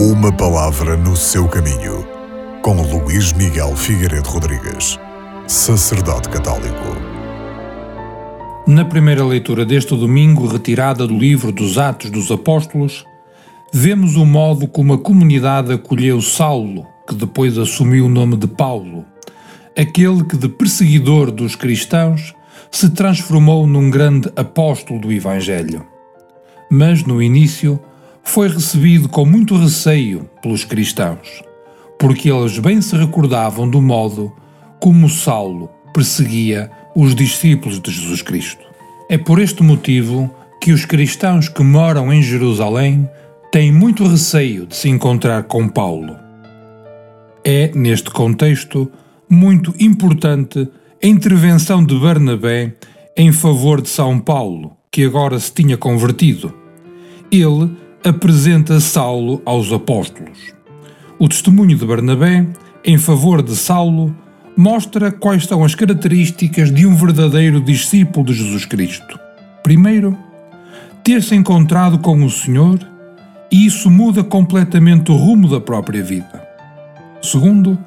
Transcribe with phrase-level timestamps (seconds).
[0.00, 2.06] Uma palavra no seu caminho,
[2.62, 4.96] com Luís Miguel Figueiredo Rodrigues,
[5.48, 6.84] sacerdote católico.
[8.64, 13.04] Na primeira leitura deste domingo, retirada do livro dos Atos dos Apóstolos,
[13.72, 19.04] vemos o modo como a comunidade acolheu Saulo, que depois assumiu o nome de Paulo,
[19.76, 22.36] aquele que de perseguidor dos cristãos
[22.70, 25.84] se transformou num grande apóstolo do Evangelho.
[26.70, 27.80] Mas no início,
[28.28, 31.42] foi recebido com muito receio pelos cristãos,
[31.98, 34.30] porque eles bem se recordavam do modo
[34.78, 38.62] como Saulo perseguia os discípulos de Jesus Cristo.
[39.08, 40.30] É por este motivo
[40.60, 43.08] que os cristãos que moram em Jerusalém
[43.50, 46.14] têm muito receio de se encontrar com Paulo.
[47.42, 48.92] É, neste contexto,
[49.28, 50.68] muito importante
[51.02, 52.74] a intervenção de Barnabé
[53.16, 56.52] em favor de São Paulo, que agora se tinha convertido.
[57.32, 60.52] Ele apresenta Saulo aos apóstolos.
[61.18, 62.46] O testemunho de Barnabé
[62.84, 64.14] em favor de Saulo
[64.56, 69.18] mostra quais são as características de um verdadeiro discípulo de Jesus Cristo.
[69.62, 70.16] Primeiro,
[71.04, 72.78] ter-se encontrado com o Senhor
[73.50, 76.42] e isso muda completamente o rumo da própria vida.
[77.20, 77.78] Segundo,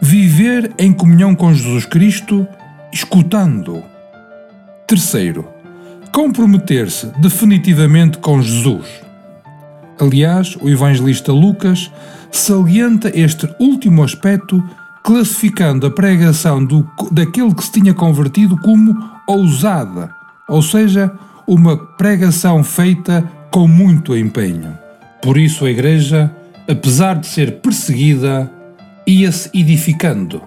[0.00, 2.46] viver em comunhão com Jesus Cristo,
[2.92, 3.82] escutando-o.
[4.86, 5.46] Terceiro,
[6.12, 9.03] comprometer-se definitivamente com Jesus
[10.00, 11.90] Aliás, o evangelista Lucas
[12.30, 14.62] salienta este último aspecto,
[15.02, 20.10] classificando a pregação do, daquele que se tinha convertido como ousada,
[20.48, 21.12] ou seja,
[21.46, 24.76] uma pregação feita com muito empenho.
[25.22, 26.34] Por isso a Igreja,
[26.68, 28.50] apesar de ser perseguida,
[29.06, 30.42] ia-se edificando,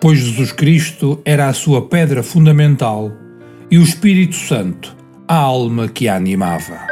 [0.00, 3.12] pois Jesus Cristo era a sua pedra fundamental
[3.70, 4.96] e o Espírito Santo
[5.28, 6.91] a alma que a animava.